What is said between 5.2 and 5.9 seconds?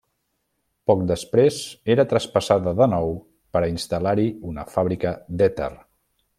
d'èter.